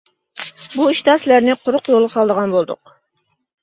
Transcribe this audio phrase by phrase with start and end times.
[0.77, 3.01] بۇ ئىشتا سىلەرنى قۇرۇق يولغا سالىدىغان بولدۇق.